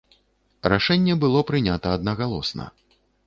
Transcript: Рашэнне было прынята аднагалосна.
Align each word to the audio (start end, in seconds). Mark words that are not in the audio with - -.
Рашэнне 0.73 1.13
было 1.25 1.43
прынята 1.51 1.93
аднагалосна. 1.99 2.65